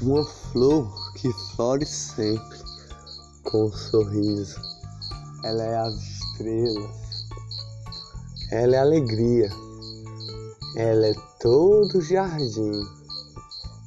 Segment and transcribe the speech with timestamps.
[0.00, 2.56] Uma flor que flore sempre
[3.42, 4.60] com um sorriso.
[5.42, 7.26] Ela é as estrelas.
[8.52, 9.50] Ela é alegria.
[10.76, 12.86] Ela é todo jardim.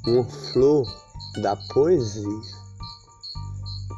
[0.05, 0.85] Uma flor
[1.41, 2.41] da poesia.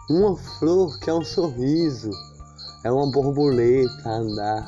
[0.07, 2.11] Uma flor que é um sorriso.
[2.84, 4.68] É uma borboleta a andar.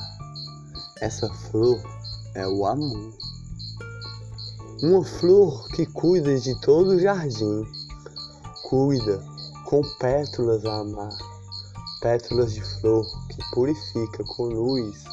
[0.99, 1.79] Essa flor
[2.33, 3.24] é o amor.
[4.83, 7.65] Uma flor que cuida de todo o jardim,
[8.67, 9.23] cuida
[9.63, 11.17] com pétalas a amar,
[12.01, 15.05] pétalas de flor que purifica com luz.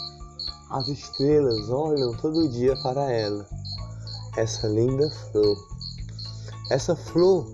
[0.69, 3.47] As estrelas olham todo dia para ela,
[4.37, 5.57] essa linda flor.
[6.69, 7.47] Essa flor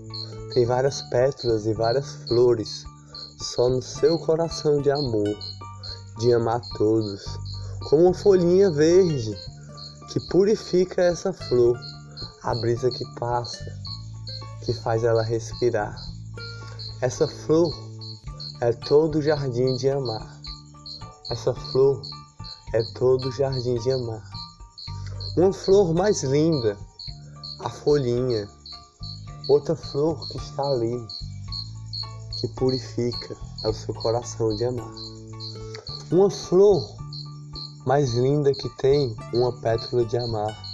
[0.55, 2.85] tem várias pétalas e várias flores,
[3.39, 5.37] só no seu coração de amor,
[6.17, 7.23] de amar todos,
[7.87, 9.37] como uma folhinha verde
[10.11, 11.77] que purifica essa flor
[12.43, 13.65] a brisa que passa,
[14.63, 15.95] que faz ela respirar.
[17.01, 17.73] Essa flor
[18.61, 20.39] é todo o jardim de amar.
[21.29, 22.01] Essa flor
[22.73, 24.23] é todo o jardim de amar.
[25.37, 26.77] Uma flor mais linda,
[27.59, 28.47] a folhinha.
[29.47, 31.07] Outra flor que está ali,
[32.39, 34.93] que purifica é o seu coração de amar.
[36.11, 36.95] Uma flor
[37.85, 40.68] mais linda que tem uma pétala de amar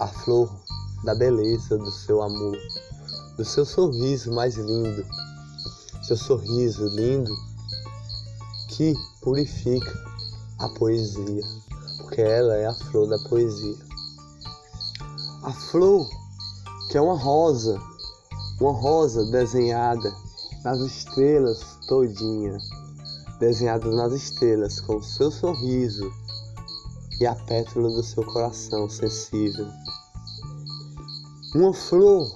[0.00, 0.50] a flor
[1.04, 2.56] da beleza do seu amor,
[3.36, 5.06] do seu sorriso mais lindo,
[6.02, 7.30] seu sorriso lindo
[8.68, 9.92] que purifica
[10.58, 11.42] a poesia,
[11.98, 13.76] porque ela é a flor da poesia.
[15.42, 16.08] A flor
[16.90, 17.78] que é uma rosa,
[18.58, 20.14] uma rosa desenhada
[20.64, 22.56] nas estrelas todinha,
[23.38, 26.10] desenhada nas estrelas com seu sorriso
[27.20, 29.68] e a pétala do seu coração sensível.
[31.54, 32.26] Uma flor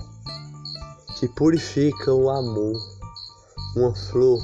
[1.18, 2.76] que purifica o amor,
[3.76, 4.38] uma flor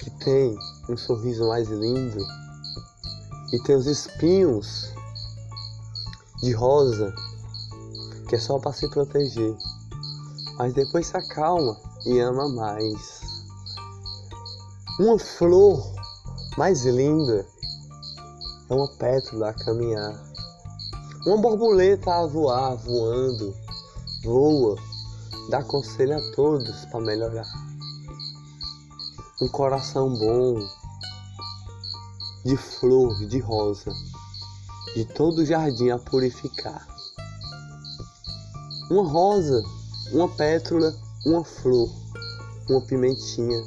[0.00, 0.54] que tem
[0.90, 2.22] um sorriso mais lindo
[3.52, 4.92] e tem os espinhos
[6.42, 7.14] de rosa
[8.28, 9.56] que é só para se proteger,
[10.58, 13.20] mas depois se acalma e ama mais.
[15.00, 15.94] Uma flor
[16.58, 17.46] mais linda
[18.70, 20.14] é uma pétala a caminhar.
[21.26, 23.54] Uma borboleta a voar, voando,
[24.22, 24.76] voa,
[25.50, 27.46] dá conselho a todos para melhorar.
[29.40, 30.58] Um coração bom,
[32.44, 33.92] de flor, de rosa,
[34.94, 36.86] de todo o jardim a purificar.
[38.90, 39.62] Uma rosa,
[40.12, 40.94] uma pétala,
[41.26, 41.90] uma flor,
[42.68, 43.62] uma pimentinha,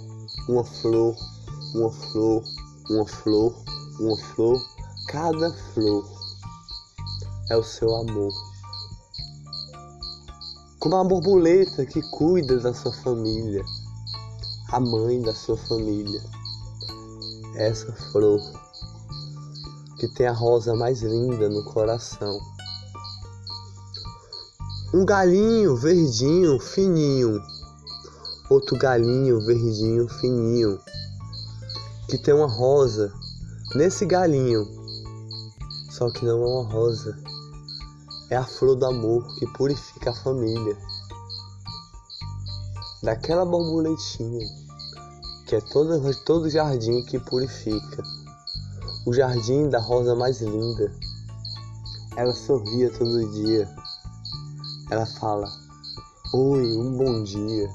[0.47, 1.15] uma flor,
[1.73, 2.43] uma flor,
[2.89, 3.55] uma flor,
[3.99, 6.05] uma flor Cada flor
[7.49, 8.31] é o seu amor.
[10.79, 13.61] Como a borboleta que cuida da sua família,
[14.71, 16.21] a mãe da sua família.
[17.55, 18.39] Essa flor
[19.99, 22.39] que tem a rosa mais linda no coração.
[24.93, 27.41] Um galinho verdinho, fininho.
[28.49, 30.79] Outro galinho verdinho, fininho.
[32.07, 33.11] Que tem uma rosa
[33.75, 34.80] nesse galinho
[36.01, 37.15] só que não é uma rosa.
[38.31, 40.75] É a flor do amor que purifica a família.
[43.03, 44.47] Daquela borboletinha
[45.45, 48.03] que é todo, todo jardim que purifica.
[49.05, 50.91] O jardim da rosa mais linda.
[52.17, 53.69] Ela sorria todo dia.
[54.89, 55.47] Ela fala:
[56.33, 57.69] Oi, um bom dia.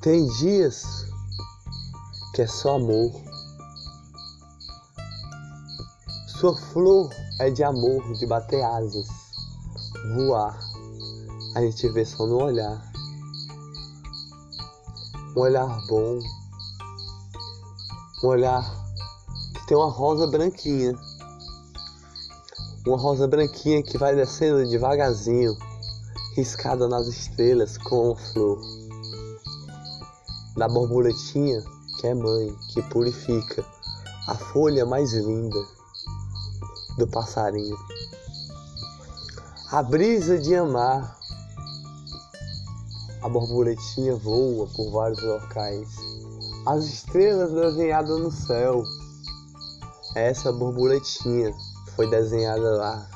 [0.00, 1.04] Tem dias
[2.32, 3.31] que é só amor
[6.42, 7.08] Sua flor
[7.38, 9.06] é de amor, de bater asas,
[10.16, 10.58] voar.
[11.54, 12.82] A gente vê só no olhar.
[15.36, 16.18] Um olhar bom.
[18.24, 18.60] Um olhar
[19.54, 20.98] que tem uma rosa branquinha.
[22.88, 25.56] Uma rosa branquinha que vai descendo devagarzinho,
[26.34, 28.60] riscada nas estrelas com a flor.
[30.56, 31.62] Da borboletinha,
[32.00, 33.64] que é mãe, que purifica
[34.26, 35.81] a folha mais linda
[36.98, 37.76] do passarinho.
[39.70, 41.18] A brisa de amar.
[43.22, 45.88] A borboletinha voa por vários locais.
[46.66, 48.82] As estrelas desenhadas no céu.
[50.14, 51.54] Essa borboletinha
[51.96, 53.08] foi desenhada lá.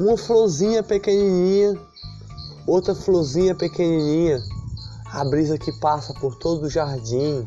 [0.00, 1.80] Uma florzinha pequenininha,
[2.66, 4.42] outra florzinha pequenininha.
[5.12, 7.46] A brisa que passa por todo o jardim,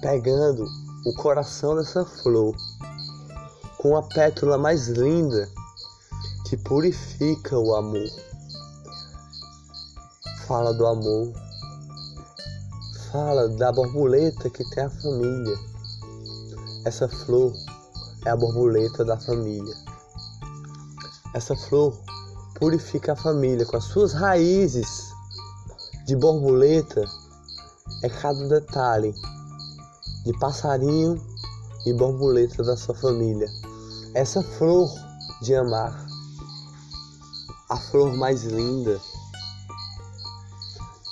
[0.00, 0.64] pegando
[1.04, 2.56] o coração dessa flor
[3.76, 5.46] com a pétala mais linda
[6.48, 8.08] que purifica o amor.
[10.46, 11.30] Fala do amor.
[13.12, 15.58] Fala da borboleta que tem a família.
[16.86, 17.52] Essa flor
[18.24, 19.74] é a borboleta da família.
[21.34, 21.94] Essa flor
[22.54, 25.10] purifica a família com as suas raízes
[26.06, 27.04] de borboleta.
[28.02, 29.14] É cada detalhe
[30.24, 31.20] de passarinho
[31.86, 33.46] e borboleta da sua família.
[34.14, 34.88] Essa flor
[35.42, 36.06] de amar,
[37.68, 38.98] a flor mais linda,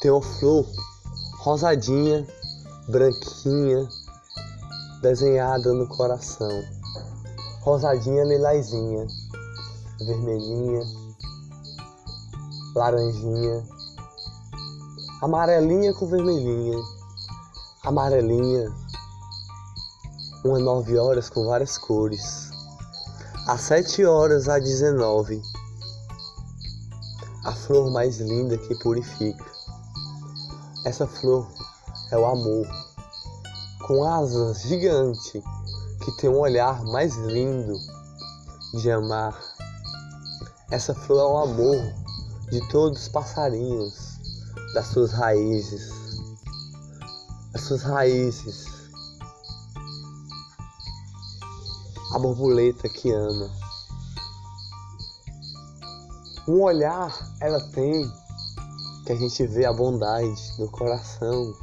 [0.01, 0.67] tem uma flor
[1.41, 2.27] rosadinha,
[2.89, 3.89] branquinha,
[5.03, 6.51] desenhada no coração.
[7.61, 9.07] Rosadinha, lilazinha,
[9.99, 10.83] vermelhinha,
[12.75, 13.67] laranjinha,
[15.21, 16.79] amarelinha com vermelhinha,
[17.85, 18.73] amarelinha,
[20.45, 22.51] uma nove horas com várias cores,
[23.47, 25.41] às sete horas a dezenove,
[27.45, 29.45] a flor mais linda que purifica.
[30.85, 31.47] Essa flor
[32.11, 32.67] é o amor,
[33.87, 35.43] com asas gigante,
[36.05, 37.75] que tem um olhar mais lindo
[38.75, 39.41] de amar.
[40.73, 41.95] Essa flor é o amor
[42.51, 44.19] de todos os passarinhos,
[44.75, 45.93] das suas raízes,
[47.55, 48.72] as suas raízes.
[52.13, 53.51] A borboleta que ama.
[56.47, 57.11] Um olhar
[57.41, 58.07] ela tem
[59.07, 61.55] que a gente vê a bondade no coração,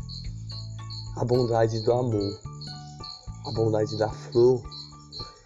[1.17, 2.39] a bondade do amor,
[3.45, 4.63] a bondade da flor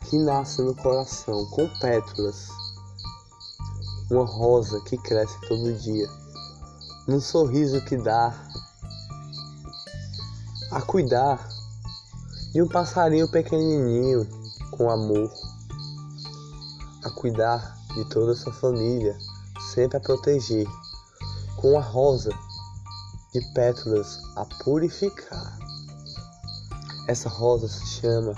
[0.10, 2.48] que nasce no coração com pétalas,
[4.10, 6.08] uma rosa que cresce todo dia,
[7.08, 8.34] num sorriso que dá
[10.72, 11.46] a cuidar
[12.54, 14.43] de um passarinho pequenininho
[14.78, 15.32] com amor,
[17.04, 19.18] a cuidar de toda a sua família,
[19.74, 20.68] sempre a proteger
[21.58, 22.32] com a rosa
[23.34, 25.58] de pétalas a purificar.
[27.08, 28.34] Essa rosa se chama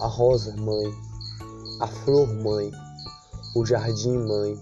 [0.00, 0.94] a rosa mãe,
[1.80, 2.70] a flor mãe,
[3.54, 4.60] o jardim mãe,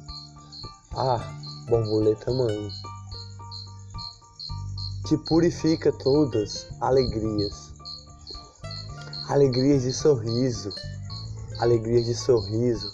[0.93, 1.19] a
[1.69, 2.71] borboleta mãe,
[5.07, 7.70] que purifica todas alegrias,
[9.31, 10.75] alegrias de sorriso,
[11.61, 12.93] alegrias de sorriso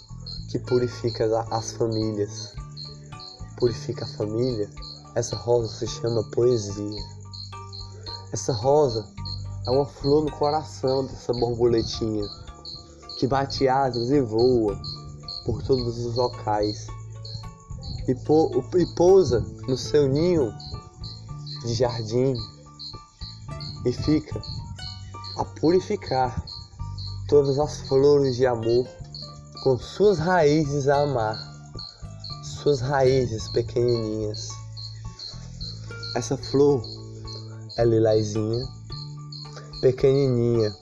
[0.51, 2.53] que purifica as famílias.
[3.57, 4.69] Purifica a família,
[5.15, 7.01] essa rosa se chama poesia.
[8.31, 9.03] Essa rosa
[9.65, 12.27] é uma flor no coração dessa borboletinha
[13.17, 14.79] que bate asas e voa
[15.43, 16.85] por todos os locais.
[18.07, 20.53] E, e pousa no seu ninho
[21.65, 22.35] de jardim.
[23.83, 24.39] E fica
[25.37, 26.43] a purificar
[27.27, 28.87] todas as flores de amor
[29.63, 31.37] com suas raízes a amar
[32.43, 34.49] suas raízes pequenininhas.
[36.15, 36.83] Essa flor
[37.77, 38.67] é lilazinha,
[39.81, 40.75] pequenininha,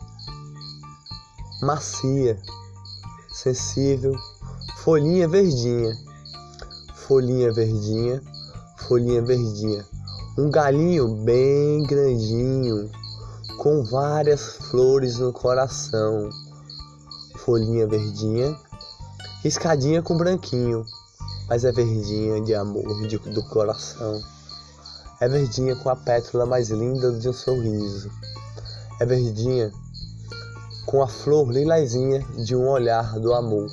[1.62, 2.42] macia,
[3.30, 4.16] sensível,
[4.78, 5.94] folhinha verdinha,
[6.96, 8.22] folhinha verdinha,
[8.78, 9.86] folhinha verdinha.
[10.38, 12.90] Um galinho bem grandinho,
[13.65, 16.29] com várias flores no coração.
[17.38, 18.55] Folhinha verdinha,
[19.41, 20.86] riscadinha com branquinho
[21.50, 24.22] mas é verdinha de amor de, do coração.
[25.19, 28.12] É verdinha com a pétala mais linda de um sorriso.
[29.00, 29.74] É verdinha
[30.86, 33.67] com a flor lilazinha de um olhar do amor.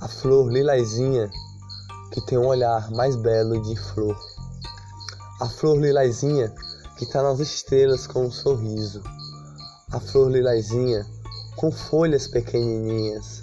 [0.00, 1.28] A flor lilazinha
[2.12, 4.16] que tem um olhar mais belo de flor.
[5.40, 6.54] A flor lilazinha
[6.98, 9.02] que está nas estrelas com um sorriso.
[9.92, 11.06] A flor lilazinha
[11.56, 13.40] com folhas pequenininhas.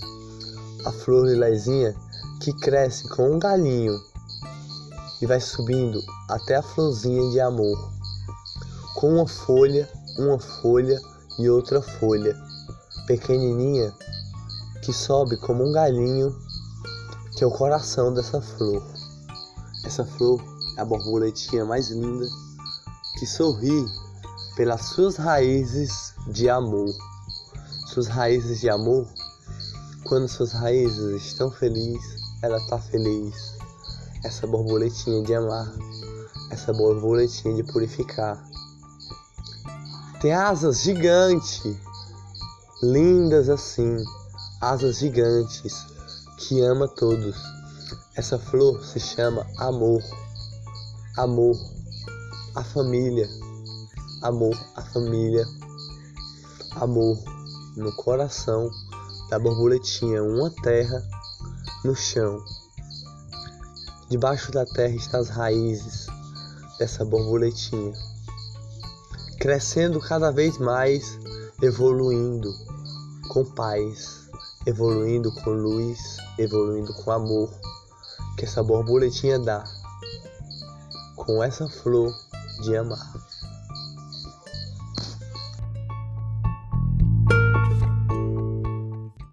[0.85, 1.95] A flor lilazinha
[2.41, 3.97] que cresce com um galinho
[5.21, 7.91] e vai subindo até a florzinha de amor,
[8.95, 11.01] com uma folha, uma folha
[11.39, 12.35] e outra folha,
[13.07, 13.93] pequenininha,
[14.83, 16.37] que sobe como um galinho,
[17.37, 18.83] que é o coração dessa flor.
[19.85, 20.43] Essa flor
[20.77, 22.27] é a borboletinha mais linda
[23.17, 23.85] que sorri
[24.55, 26.93] pelas suas raízes de amor.
[27.87, 29.07] Suas raízes de amor,
[30.05, 33.55] quando suas raízes estão felizes, ela tá feliz.
[34.23, 35.71] Essa borboletinha de amar,
[36.51, 38.43] essa borboletinha de purificar.
[40.19, 41.63] Tem asas gigantes,
[42.81, 43.97] lindas assim,
[44.61, 45.85] asas gigantes,
[46.37, 47.35] que ama todos.
[48.15, 50.01] Essa flor se chama amor.
[51.17, 51.55] Amor,
[52.55, 53.27] a família.
[54.21, 55.45] Amor, a família.
[56.75, 57.17] Amor
[57.75, 58.69] no coração
[59.29, 61.03] da borboletinha, uma terra
[61.83, 62.41] no chão.
[64.09, 66.07] Debaixo da terra estão as raízes
[66.79, 67.93] dessa borboletinha,
[69.39, 71.19] crescendo cada vez mais,
[71.61, 72.53] evoluindo
[73.29, 74.29] com paz,
[74.65, 77.49] evoluindo com luz, evoluindo com amor
[78.37, 79.63] que essa borboletinha dá
[81.15, 82.13] com essa flor
[82.59, 82.99] de amar.